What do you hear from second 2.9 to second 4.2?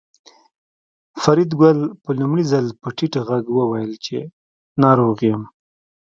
ټیټ غږ وویل چې